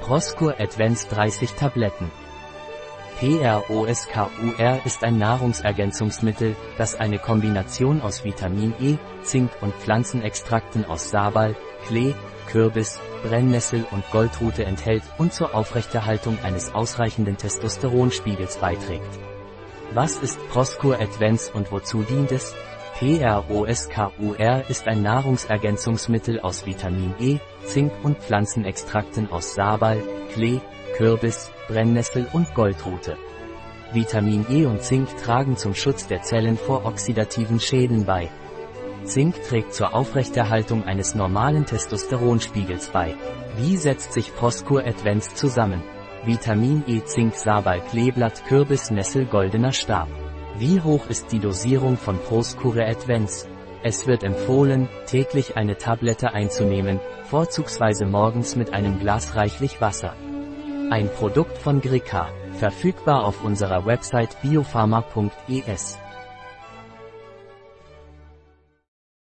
[0.00, 2.10] Proscur Advance 30 Tabletten.
[3.20, 11.54] PROSKUR ist ein Nahrungsergänzungsmittel, das eine Kombination aus Vitamin E, Zink und Pflanzenextrakten aus Sabal,
[11.86, 12.14] Klee,
[12.48, 19.18] Kürbis, Brennnessel und Goldrute enthält und zur Aufrechterhaltung eines ausreichenden Testosteronspiegels beiträgt.
[19.92, 22.54] Was ist Proscur Advance und wozu dient es?
[23.00, 30.02] PROSKUR ist ein Nahrungsergänzungsmittel aus Vitamin E, Zink und Pflanzenextrakten aus Sabal,
[30.34, 30.60] Klee,
[30.98, 33.16] Kürbis, Brennnessel und Goldrute.
[33.94, 38.28] Vitamin E und Zink tragen zum Schutz der Zellen vor oxidativen Schäden bei.
[39.04, 43.14] Zink trägt zur Aufrechterhaltung eines normalen Testosteronspiegels bei.
[43.56, 45.82] Wie setzt sich Proscur Advance zusammen?
[46.26, 50.08] Vitamin E Zink Sabal Kleeblatt Kürbis Nessel Goldener Stab.
[50.60, 53.48] Wie hoch ist die Dosierung von Proscure Advance?
[53.82, 60.14] Es wird empfohlen, täglich eine Tablette einzunehmen, vorzugsweise morgens mit einem Glas reichlich Wasser.
[60.90, 65.98] Ein Produkt von Grika, verfügbar auf unserer Website biopharma.es.